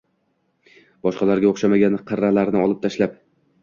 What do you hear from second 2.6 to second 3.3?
olib tashlab